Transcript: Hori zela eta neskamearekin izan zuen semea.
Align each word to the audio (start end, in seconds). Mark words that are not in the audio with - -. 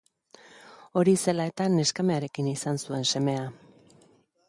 Hori 1.01 1.13
zela 1.27 1.45
eta 1.51 1.69
neskamearekin 1.75 2.51
izan 2.57 2.83
zuen 2.85 3.09
semea. 3.15 3.49